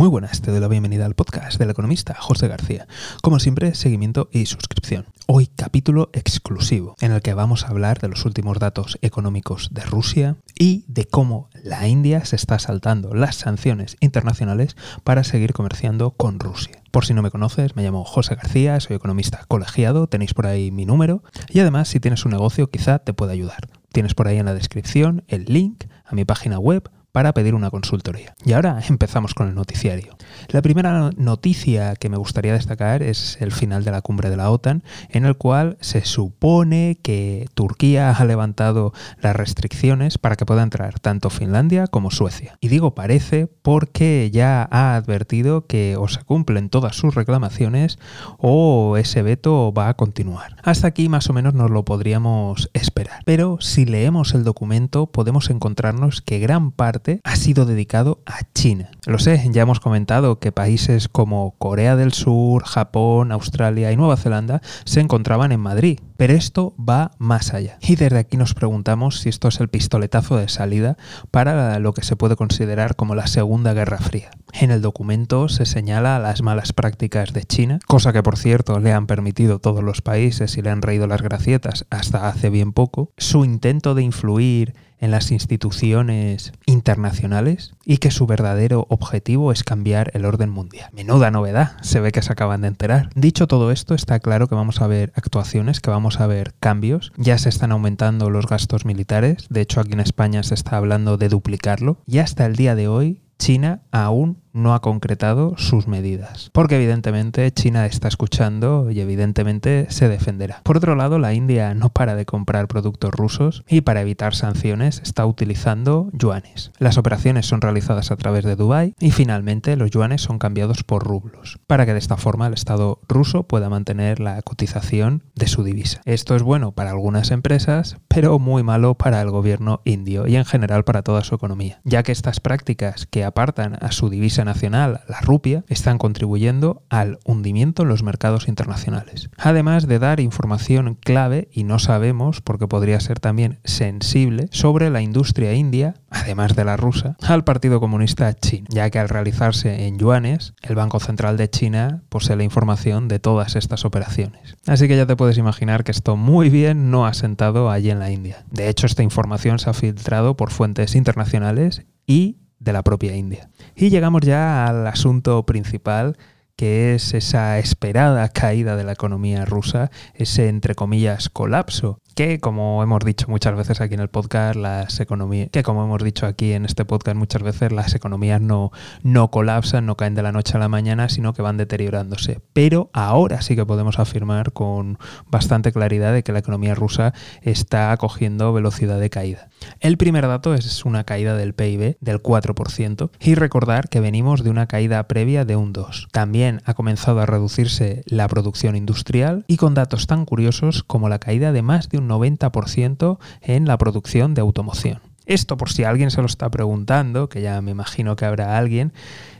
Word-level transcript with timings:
Muy 0.00 0.08
buenas, 0.08 0.40
te 0.40 0.50
doy 0.50 0.60
la 0.60 0.68
bienvenida 0.68 1.04
al 1.04 1.14
podcast 1.14 1.58
del 1.58 1.68
economista 1.68 2.14
José 2.18 2.48
García. 2.48 2.88
Como 3.20 3.38
siempre, 3.38 3.74
seguimiento 3.74 4.30
y 4.32 4.46
suscripción. 4.46 5.04
Hoy 5.26 5.48
capítulo 5.48 6.08
exclusivo 6.14 6.96
en 7.02 7.12
el 7.12 7.20
que 7.20 7.34
vamos 7.34 7.64
a 7.64 7.68
hablar 7.68 7.98
de 7.98 8.08
los 8.08 8.24
últimos 8.24 8.58
datos 8.58 8.98
económicos 9.02 9.68
de 9.74 9.82
Rusia 9.82 10.36
y 10.58 10.86
de 10.88 11.04
cómo 11.04 11.50
la 11.62 11.86
India 11.86 12.24
se 12.24 12.36
está 12.36 12.58
saltando 12.58 13.12
las 13.12 13.36
sanciones 13.36 13.98
internacionales 14.00 14.74
para 15.04 15.22
seguir 15.22 15.52
comerciando 15.52 16.12
con 16.12 16.40
Rusia. 16.40 16.82
Por 16.90 17.04
si 17.04 17.12
no 17.12 17.20
me 17.20 17.30
conoces, 17.30 17.76
me 17.76 17.82
llamo 17.82 18.06
José 18.06 18.36
García, 18.36 18.80
soy 18.80 18.96
economista 18.96 19.44
colegiado, 19.48 20.06
tenéis 20.06 20.32
por 20.32 20.46
ahí 20.46 20.70
mi 20.70 20.86
número 20.86 21.22
y 21.50 21.60
además 21.60 21.88
si 21.88 22.00
tienes 22.00 22.24
un 22.24 22.32
negocio 22.32 22.70
quizá 22.70 23.00
te 23.00 23.12
pueda 23.12 23.32
ayudar. 23.32 23.68
Tienes 23.92 24.14
por 24.14 24.28
ahí 24.28 24.38
en 24.38 24.46
la 24.46 24.54
descripción 24.54 25.24
el 25.28 25.44
link 25.44 25.84
a 26.06 26.14
mi 26.14 26.24
página 26.24 26.58
web 26.58 26.90
para 27.12 27.32
pedir 27.32 27.54
una 27.54 27.70
consultoría. 27.70 28.34
Y 28.44 28.52
ahora 28.52 28.80
empezamos 28.88 29.34
con 29.34 29.48
el 29.48 29.54
noticiario. 29.54 30.16
La 30.48 30.62
primera 30.62 31.10
noticia 31.16 31.96
que 31.96 32.08
me 32.08 32.16
gustaría 32.16 32.52
destacar 32.52 33.02
es 33.02 33.36
el 33.40 33.52
final 33.52 33.84
de 33.84 33.90
la 33.90 34.02
cumbre 34.02 34.30
de 34.30 34.36
la 34.36 34.50
OTAN, 34.50 34.82
en 35.08 35.24
el 35.24 35.36
cual 35.36 35.76
se 35.80 36.04
supone 36.04 36.98
que 37.02 37.46
Turquía 37.54 38.10
ha 38.10 38.24
levantado 38.24 38.92
las 39.20 39.36
restricciones 39.36 40.18
para 40.18 40.36
que 40.36 40.46
pueda 40.46 40.62
entrar 40.62 40.98
tanto 41.00 41.30
Finlandia 41.30 41.86
como 41.86 42.10
Suecia. 42.10 42.56
Y 42.60 42.68
digo 42.68 42.94
parece 42.94 43.46
porque 43.46 44.30
ya 44.32 44.68
ha 44.70 44.96
advertido 44.96 45.66
que 45.66 45.96
o 45.96 46.08
se 46.08 46.22
cumplen 46.22 46.70
todas 46.70 46.96
sus 46.96 47.14
reclamaciones 47.14 47.98
o 48.38 48.96
ese 48.96 49.22
veto 49.22 49.72
va 49.72 49.88
a 49.88 49.94
continuar. 49.94 50.56
Hasta 50.62 50.86
aquí 50.86 51.08
más 51.08 51.28
o 51.30 51.32
menos 51.32 51.54
nos 51.54 51.70
lo 51.70 51.84
podríamos 51.84 52.70
esperar. 52.72 53.22
Pero 53.24 53.58
si 53.60 53.84
leemos 53.84 54.34
el 54.34 54.44
documento 54.44 55.06
podemos 55.06 55.50
encontrarnos 55.50 56.20
que 56.22 56.38
gran 56.38 56.70
parte 56.72 56.99
ha 57.24 57.36
sido 57.36 57.66
dedicado 57.66 58.22
a 58.26 58.40
China. 58.54 58.90
Lo 59.06 59.18
sé, 59.18 59.42
ya 59.50 59.62
hemos 59.62 59.80
comentado 59.80 60.38
que 60.38 60.52
países 60.52 61.08
como 61.08 61.54
Corea 61.58 61.96
del 61.96 62.12
Sur, 62.12 62.64
Japón, 62.64 63.32
Australia 63.32 63.90
y 63.92 63.96
Nueva 63.96 64.16
Zelanda 64.16 64.60
se 64.84 65.00
encontraban 65.00 65.52
en 65.52 65.60
Madrid, 65.60 66.00
pero 66.16 66.34
esto 66.34 66.74
va 66.76 67.12
más 67.18 67.54
allá. 67.54 67.78
Y 67.80 67.96
desde 67.96 68.18
aquí 68.18 68.36
nos 68.36 68.54
preguntamos 68.54 69.20
si 69.20 69.28
esto 69.28 69.48
es 69.48 69.60
el 69.60 69.68
pistoletazo 69.68 70.36
de 70.36 70.48
salida 70.48 70.96
para 71.30 71.78
lo 71.78 71.94
que 71.94 72.02
se 72.02 72.16
puede 72.16 72.36
considerar 72.36 72.96
como 72.96 73.14
la 73.14 73.26
Segunda 73.26 73.72
Guerra 73.72 73.98
Fría. 73.98 74.30
En 74.52 74.70
el 74.70 74.82
documento 74.82 75.48
se 75.48 75.64
señala 75.64 76.18
las 76.18 76.42
malas 76.42 76.72
prácticas 76.72 77.32
de 77.32 77.44
China, 77.44 77.78
cosa 77.86 78.12
que 78.12 78.22
por 78.22 78.36
cierto 78.36 78.80
le 78.80 78.92
han 78.92 79.06
permitido 79.06 79.60
todos 79.60 79.82
los 79.82 80.02
países 80.02 80.56
y 80.56 80.62
le 80.62 80.70
han 80.70 80.82
reído 80.82 81.06
las 81.06 81.22
gracietas 81.22 81.86
hasta 81.90 82.28
hace 82.28 82.50
bien 82.50 82.72
poco, 82.72 83.12
su 83.16 83.44
intento 83.44 83.94
de 83.94 84.02
influir 84.02 84.74
en 85.00 85.10
las 85.10 85.30
instituciones 85.32 86.52
internacionales 86.66 87.74
y 87.84 87.98
que 87.98 88.10
su 88.10 88.26
verdadero 88.26 88.86
objetivo 88.88 89.50
es 89.52 89.64
cambiar 89.64 90.10
el 90.14 90.24
orden 90.24 90.50
mundial. 90.50 90.90
Menuda 90.92 91.30
novedad, 91.30 91.76
se 91.82 92.00
ve 92.00 92.12
que 92.12 92.22
se 92.22 92.32
acaban 92.32 92.60
de 92.60 92.68
enterar. 92.68 93.10
Dicho 93.14 93.46
todo 93.46 93.72
esto, 93.72 93.94
está 93.94 94.20
claro 94.20 94.46
que 94.46 94.54
vamos 94.54 94.80
a 94.80 94.86
ver 94.86 95.12
actuaciones, 95.16 95.80
que 95.80 95.90
vamos 95.90 96.20
a 96.20 96.26
ver 96.26 96.54
cambios. 96.60 97.12
Ya 97.16 97.38
se 97.38 97.48
están 97.48 97.72
aumentando 97.72 98.30
los 98.30 98.46
gastos 98.46 98.84
militares, 98.84 99.46
de 99.48 99.62
hecho 99.62 99.80
aquí 99.80 99.92
en 99.92 100.00
España 100.00 100.42
se 100.42 100.54
está 100.54 100.76
hablando 100.76 101.16
de 101.16 101.28
duplicarlo 101.28 101.98
y 102.06 102.18
hasta 102.18 102.46
el 102.46 102.56
día 102.56 102.74
de 102.74 102.88
hoy 102.88 103.22
China 103.38 103.82
aún 103.90 104.36
no 104.52 104.74
ha 104.74 104.80
concretado 104.80 105.54
sus 105.56 105.86
medidas, 105.86 106.50
porque 106.52 106.76
evidentemente 106.76 107.50
China 107.52 107.86
está 107.86 108.08
escuchando 108.08 108.90
y 108.90 109.00
evidentemente 109.00 109.86
se 109.90 110.08
defenderá. 110.08 110.60
Por 110.64 110.76
otro 110.76 110.94
lado, 110.96 111.18
la 111.18 111.34
India 111.34 111.74
no 111.74 111.90
para 111.90 112.14
de 112.14 112.26
comprar 112.26 112.68
productos 112.68 113.12
rusos 113.12 113.64
y 113.68 113.82
para 113.82 114.00
evitar 114.00 114.34
sanciones 114.34 115.00
está 115.04 115.26
utilizando 115.26 116.10
yuanes. 116.12 116.72
Las 116.78 116.98
operaciones 116.98 117.46
son 117.46 117.60
realizadas 117.60 118.10
a 118.10 118.16
través 118.16 118.44
de 118.44 118.56
Dubái 118.56 118.94
y 118.98 119.10
finalmente 119.10 119.76
los 119.76 119.90
yuanes 119.90 120.22
son 120.22 120.38
cambiados 120.38 120.82
por 120.84 121.04
rublos, 121.04 121.58
para 121.66 121.86
que 121.86 121.92
de 121.92 121.98
esta 121.98 122.16
forma 122.16 122.46
el 122.46 122.54
Estado 122.54 123.00
ruso 123.08 123.44
pueda 123.44 123.68
mantener 123.68 124.20
la 124.20 124.40
cotización 124.42 125.24
de 125.34 125.48
su 125.48 125.64
divisa. 125.64 126.00
Esto 126.04 126.36
es 126.36 126.42
bueno 126.42 126.72
para 126.72 126.90
algunas 126.90 127.30
empresas, 127.30 127.96
pero 128.08 128.38
muy 128.38 128.62
malo 128.62 128.94
para 128.94 129.20
el 129.20 129.30
gobierno 129.30 129.80
indio 129.84 130.26
y 130.26 130.36
en 130.36 130.44
general 130.44 130.84
para 130.84 131.02
toda 131.02 131.24
su 131.24 131.34
economía, 131.34 131.80
ya 131.84 132.02
que 132.02 132.12
estas 132.12 132.40
prácticas 132.40 133.06
que 133.06 133.24
apartan 133.24 133.76
a 133.80 133.92
su 133.92 134.08
divisa 134.10 134.39
nacional, 134.44 135.00
la 135.08 135.20
rupia, 135.20 135.64
están 135.68 135.98
contribuyendo 135.98 136.82
al 136.88 137.18
hundimiento 137.24 137.82
en 137.82 137.88
los 137.88 138.02
mercados 138.02 138.48
internacionales. 138.48 139.30
Además 139.38 139.86
de 139.86 139.98
dar 139.98 140.20
información 140.20 140.94
clave, 140.94 141.48
y 141.52 141.64
no 141.64 141.78
sabemos, 141.78 142.40
porque 142.40 142.68
podría 142.68 143.00
ser 143.00 143.20
también 143.20 143.58
sensible, 143.64 144.48
sobre 144.50 144.90
la 144.90 145.02
industria 145.02 145.54
india, 145.54 145.94
además 146.10 146.56
de 146.56 146.64
la 146.64 146.76
rusa, 146.76 147.16
al 147.22 147.44
Partido 147.44 147.80
Comunista 147.80 148.32
chino, 148.34 148.66
ya 148.70 148.90
que 148.90 148.98
al 148.98 149.08
realizarse 149.08 149.86
en 149.86 149.98
yuanes, 149.98 150.54
el 150.62 150.74
Banco 150.74 151.00
Central 151.00 151.36
de 151.36 151.50
China 151.50 152.02
posee 152.08 152.36
la 152.36 152.44
información 152.44 153.08
de 153.08 153.18
todas 153.18 153.56
estas 153.56 153.84
operaciones. 153.84 154.56
Así 154.66 154.88
que 154.88 154.96
ya 154.96 155.06
te 155.06 155.16
puedes 155.16 155.38
imaginar 155.38 155.84
que 155.84 155.92
esto 155.92 156.16
muy 156.16 156.50
bien 156.50 156.90
no 156.90 157.06
ha 157.06 157.14
sentado 157.14 157.70
allí 157.70 157.90
en 157.90 157.98
la 157.98 158.10
India. 158.10 158.44
De 158.50 158.68
hecho, 158.68 158.86
esta 158.86 159.02
información 159.02 159.58
se 159.58 159.70
ha 159.70 159.74
filtrado 159.74 160.36
por 160.36 160.50
fuentes 160.50 160.94
internacionales 160.94 161.84
y 162.06 162.38
de 162.60 162.72
la 162.72 162.82
propia 162.82 163.16
India. 163.16 163.50
Y 163.74 163.90
llegamos 163.90 164.22
ya 164.22 164.66
al 164.66 164.86
asunto 164.86 165.44
principal 165.44 166.16
que 166.56 166.94
es 166.94 167.14
esa 167.14 167.58
esperada 167.58 168.28
caída 168.28 168.76
de 168.76 168.84
la 168.84 168.92
economía 168.92 169.46
rusa, 169.46 169.90
ese 170.12 170.48
entre 170.48 170.74
comillas 170.74 171.30
colapso 171.30 172.02
que 172.20 172.38
como 172.38 172.82
hemos 172.82 173.02
dicho 173.02 173.28
muchas 173.28 173.56
veces 173.56 173.80
aquí 173.80 173.94
en 173.94 174.00
el 174.00 174.10
podcast, 174.10 174.54
las 174.54 175.00
economías, 175.00 175.48
que 175.50 175.62
como 175.62 175.84
hemos 175.84 176.04
dicho 176.04 176.26
aquí 176.26 176.52
en 176.52 176.66
este 176.66 176.84
podcast 176.84 177.16
muchas 177.16 177.42
veces, 177.42 177.72
las 177.72 177.94
economías 177.94 178.42
no, 178.42 178.72
no 179.02 179.30
colapsan, 179.30 179.86
no 179.86 179.96
caen 179.96 180.14
de 180.14 180.22
la 180.22 180.30
noche 180.30 180.58
a 180.58 180.60
la 180.60 180.68
mañana, 180.68 181.08
sino 181.08 181.32
que 181.32 181.40
van 181.40 181.56
deteriorándose. 181.56 182.42
Pero 182.52 182.90
ahora 182.92 183.40
sí 183.40 183.56
que 183.56 183.64
podemos 183.64 183.98
afirmar 183.98 184.52
con 184.52 184.98
bastante 185.28 185.72
claridad 185.72 186.12
de 186.12 186.22
que 186.22 186.32
la 186.32 186.40
economía 186.40 186.74
rusa 186.74 187.14
está 187.40 187.96
cogiendo 187.96 188.52
velocidad 188.52 189.00
de 189.00 189.08
caída. 189.08 189.48
El 189.80 189.96
primer 189.96 190.26
dato 190.26 190.52
es 190.52 190.84
una 190.84 191.04
caída 191.04 191.36
del 191.36 191.54
PIB 191.54 191.96
del 192.00 192.22
4% 192.22 193.10
y 193.18 193.34
recordar 193.34 193.88
que 193.88 194.00
venimos 194.00 194.44
de 194.44 194.50
una 194.50 194.66
caída 194.66 195.02
previa 195.08 195.46
de 195.46 195.56
un 195.56 195.72
2. 195.72 196.08
También 196.12 196.60
ha 196.66 196.74
comenzado 196.74 197.20
a 197.20 197.26
reducirse 197.26 198.02
la 198.04 198.28
producción 198.28 198.76
industrial 198.76 199.44
y 199.46 199.56
con 199.56 199.72
datos 199.72 200.06
tan 200.06 200.26
curiosos 200.26 200.82
como 200.82 201.08
la 201.08 201.18
caída 201.18 201.52
de 201.52 201.62
más 201.62 201.88
de 201.88 201.96
un 201.96 202.09
90% 202.10 203.18
en 203.40 203.66
la 203.66 203.78
producción 203.78 204.34
de 204.34 204.40
automoción. 204.40 205.00
Esto, 205.26 205.56
por 205.56 205.70
si 205.70 205.84
alguien 205.84 206.10
se 206.10 206.20
lo 206.20 206.26
está 206.26 206.50
preguntando, 206.50 207.28
que 207.28 207.40
ya 207.40 207.60
me 207.62 207.70
imagino 207.70 208.16
que 208.16 208.24
habrá 208.24 208.58
alguien, 208.58 208.92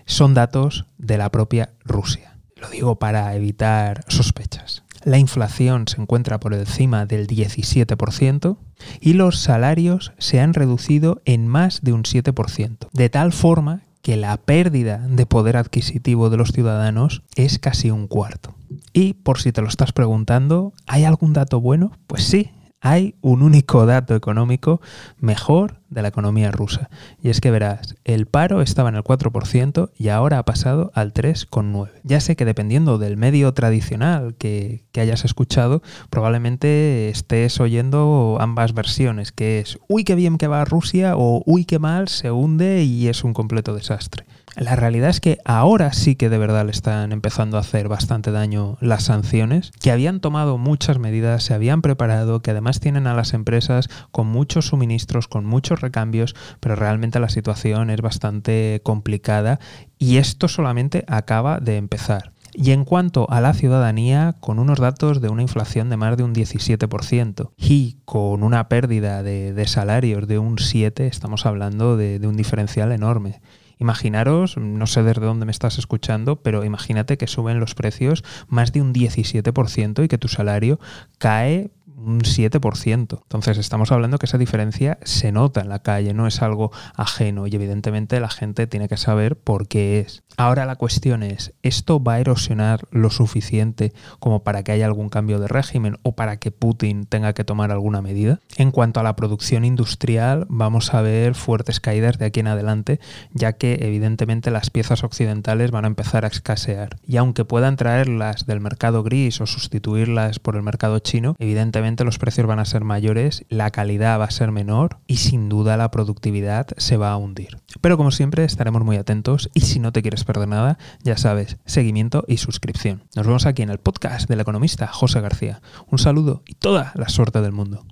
son 0.06 0.34
datos 0.34 0.86
de 0.98 1.18
la 1.18 1.30
propia 1.30 1.70
Rusia. 1.84 2.36
Lo 2.56 2.68
digo 2.70 2.98
para 2.98 3.34
evitar 3.34 4.04
sospechas. 4.08 4.84
La 5.02 5.18
inflación 5.18 5.88
se 5.88 6.00
encuentra 6.00 6.38
por 6.38 6.52
encima 6.52 7.06
del 7.06 7.26
17% 7.26 8.58
y 9.00 9.14
los 9.14 9.40
salarios 9.40 10.12
se 10.18 10.40
han 10.40 10.52
reducido 10.52 11.22
en 11.24 11.48
más 11.48 11.80
de 11.82 11.94
un 11.94 12.02
7%, 12.02 12.88
de 12.92 13.08
tal 13.08 13.32
forma 13.32 13.80
que 14.02 14.16
la 14.16 14.36
pérdida 14.36 14.98
de 14.98 15.26
poder 15.26 15.56
adquisitivo 15.56 16.30
de 16.30 16.36
los 16.36 16.52
ciudadanos 16.52 17.22
es 17.34 17.58
casi 17.58 17.90
un 17.90 18.08
cuarto. 18.08 18.54
Y 18.92 19.14
por 19.14 19.40
si 19.40 19.52
te 19.52 19.62
lo 19.62 19.68
estás 19.68 19.92
preguntando, 19.92 20.72
¿hay 20.86 21.04
algún 21.04 21.32
dato 21.32 21.60
bueno? 21.60 21.92
Pues 22.06 22.24
sí, 22.24 22.50
hay 22.80 23.14
un 23.20 23.42
único 23.42 23.84
dato 23.86 24.14
económico 24.14 24.80
mejor 25.18 25.80
de 25.90 26.02
la 26.02 26.08
economía 26.08 26.50
rusa. 26.50 26.88
Y 27.22 27.28
es 27.28 27.40
que 27.40 27.50
verás, 27.50 27.96
el 28.04 28.26
paro 28.26 28.62
estaba 28.62 28.88
en 28.88 28.94
el 28.94 29.04
4% 29.04 29.90
y 29.98 30.08
ahora 30.08 30.38
ha 30.38 30.44
pasado 30.44 30.90
al 30.94 31.12
3,9%. 31.12 31.90
Ya 32.04 32.20
sé 32.20 32.36
que 32.36 32.44
dependiendo 32.44 32.98
del 32.98 33.16
medio 33.16 33.52
tradicional 33.52 34.34
que, 34.38 34.84
hayas 34.96 35.24
escuchado, 35.24 35.82
probablemente 36.10 37.08
estés 37.08 37.58
oyendo 37.58 38.36
ambas 38.38 38.74
versiones, 38.74 39.32
que 39.32 39.60
es, 39.60 39.78
uy, 39.88 40.04
qué 40.04 40.14
bien 40.14 40.36
que 40.36 40.46
va 40.46 40.64
Rusia 40.64 41.16
o 41.16 41.42
uy, 41.46 41.64
qué 41.64 41.78
mal, 41.78 42.08
se 42.08 42.30
hunde 42.30 42.82
y 42.84 43.08
es 43.08 43.24
un 43.24 43.32
completo 43.32 43.74
desastre. 43.74 44.24
La 44.56 44.74
realidad 44.74 45.10
es 45.10 45.20
que 45.20 45.38
ahora 45.44 45.92
sí 45.92 46.16
que 46.16 46.28
de 46.28 46.38
verdad 46.38 46.64
le 46.64 46.72
están 46.72 47.12
empezando 47.12 47.56
a 47.56 47.60
hacer 47.60 47.88
bastante 47.88 48.32
daño 48.32 48.78
las 48.80 49.04
sanciones, 49.04 49.70
que 49.80 49.92
habían 49.92 50.20
tomado 50.20 50.58
muchas 50.58 50.98
medidas, 50.98 51.44
se 51.44 51.54
habían 51.54 51.82
preparado, 51.82 52.42
que 52.42 52.50
además 52.50 52.80
tienen 52.80 53.06
a 53.06 53.14
las 53.14 53.32
empresas 53.32 53.88
con 54.10 54.26
muchos 54.26 54.66
suministros, 54.66 55.28
con 55.28 55.46
muchos 55.46 55.80
recambios, 55.80 56.34
pero 56.58 56.74
realmente 56.74 57.20
la 57.20 57.28
situación 57.28 57.90
es 57.90 58.00
bastante 58.00 58.80
complicada 58.82 59.60
y 59.98 60.16
esto 60.16 60.48
solamente 60.48 61.04
acaba 61.06 61.60
de 61.60 61.76
empezar. 61.76 62.32
Y 62.52 62.72
en 62.72 62.84
cuanto 62.84 63.30
a 63.30 63.40
la 63.40 63.54
ciudadanía, 63.54 64.34
con 64.40 64.58
unos 64.58 64.80
datos 64.80 65.20
de 65.20 65.28
una 65.28 65.42
inflación 65.42 65.88
de 65.88 65.96
más 65.96 66.16
de 66.16 66.24
un 66.24 66.34
17% 66.34 67.52
y 67.56 67.98
con 68.04 68.42
una 68.42 68.68
pérdida 68.68 69.22
de, 69.22 69.64
salarios 69.68 70.26
de 70.26 70.40
un 70.40 70.56
7%, 70.56 71.00
estamos 71.04 71.46
hablando 71.46 71.96
de 71.96 72.26
un 72.26 72.36
diferencial 72.36 72.90
enorme. 72.90 73.40
Imaginaros, 73.80 74.58
no 74.58 74.86
sé 74.86 75.02
desde 75.02 75.24
dónde 75.24 75.46
me 75.46 75.52
estás 75.52 75.78
escuchando, 75.78 76.42
pero 76.42 76.64
imagínate 76.64 77.16
que 77.16 77.26
suben 77.26 77.58
los 77.58 77.74
precios 77.74 78.22
más 78.46 78.72
de 78.72 78.82
un 78.82 78.92
17% 78.92 80.04
y 80.04 80.08
que 80.08 80.18
tu 80.18 80.28
salario 80.28 80.78
cae 81.16 81.70
un 82.04 82.20
7%. 82.20 83.20
Entonces 83.22 83.58
estamos 83.58 83.92
hablando 83.92 84.18
que 84.18 84.26
esa 84.26 84.38
diferencia 84.38 84.98
se 85.02 85.32
nota 85.32 85.60
en 85.60 85.68
la 85.68 85.80
calle, 85.80 86.14
no 86.14 86.26
es 86.26 86.42
algo 86.42 86.70
ajeno 86.94 87.46
y 87.46 87.54
evidentemente 87.54 88.20
la 88.20 88.30
gente 88.30 88.66
tiene 88.66 88.88
que 88.88 88.96
saber 88.96 89.36
por 89.36 89.68
qué 89.68 90.00
es. 90.00 90.22
Ahora 90.36 90.64
la 90.64 90.76
cuestión 90.76 91.22
es, 91.22 91.52
¿esto 91.62 92.02
va 92.02 92.14
a 92.14 92.20
erosionar 92.20 92.86
lo 92.90 93.10
suficiente 93.10 93.92
como 94.20 94.42
para 94.42 94.62
que 94.62 94.72
haya 94.72 94.86
algún 94.86 95.10
cambio 95.10 95.38
de 95.38 95.48
régimen 95.48 95.98
o 96.02 96.14
para 96.14 96.38
que 96.38 96.50
Putin 96.50 97.04
tenga 97.04 97.34
que 97.34 97.44
tomar 97.44 97.70
alguna 97.70 98.00
medida? 98.00 98.40
En 98.56 98.70
cuanto 98.70 99.00
a 99.00 99.02
la 99.02 99.16
producción 99.16 99.64
industrial, 99.64 100.46
vamos 100.48 100.94
a 100.94 101.02
ver 101.02 101.34
fuertes 101.34 101.80
caídas 101.80 102.18
de 102.18 102.26
aquí 102.26 102.40
en 102.40 102.46
adelante, 102.46 103.00
ya 103.32 103.52
que 103.54 103.80
evidentemente 103.82 104.50
las 104.50 104.70
piezas 104.70 105.04
occidentales 105.04 105.70
van 105.70 105.84
a 105.84 105.88
empezar 105.88 106.24
a 106.24 106.28
escasear. 106.28 106.96
Y 107.06 107.18
aunque 107.18 107.44
puedan 107.44 107.76
traerlas 107.76 108.46
del 108.46 108.60
mercado 108.60 109.02
gris 109.02 109.40
o 109.40 109.46
sustituirlas 109.46 110.38
por 110.38 110.56
el 110.56 110.62
mercado 110.62 110.98
chino, 111.00 111.36
evidentemente 111.38 111.89
los 111.98 112.18
precios 112.18 112.46
van 112.46 112.58
a 112.58 112.64
ser 112.64 112.84
mayores, 112.84 113.44
la 113.48 113.70
calidad 113.70 114.18
va 114.20 114.24
a 114.24 114.30
ser 114.30 114.52
menor 114.52 114.98
y 115.06 115.16
sin 115.16 115.48
duda 115.48 115.76
la 115.76 115.90
productividad 115.90 116.68
se 116.76 116.96
va 116.96 117.10
a 117.10 117.16
hundir. 117.16 117.58
Pero 117.80 117.96
como 117.96 118.10
siempre 118.10 118.44
estaremos 118.44 118.84
muy 118.84 118.96
atentos 118.96 119.50
y 119.54 119.62
si 119.62 119.78
no 119.78 119.92
te 119.92 120.02
quieres 120.02 120.24
perder 120.24 120.48
nada, 120.48 120.78
ya 121.02 121.16
sabes, 121.16 121.58
seguimiento 121.66 122.24
y 122.26 122.38
suscripción. 122.38 123.04
Nos 123.16 123.26
vemos 123.26 123.46
aquí 123.46 123.62
en 123.62 123.70
el 123.70 123.78
podcast 123.78 124.28
del 124.28 124.40
economista 124.40 124.86
José 124.86 125.20
García. 125.20 125.60
Un 125.90 125.98
saludo 125.98 126.42
y 126.46 126.54
toda 126.54 126.92
la 126.94 127.08
suerte 127.08 127.40
del 127.40 127.52
mundo. 127.52 127.84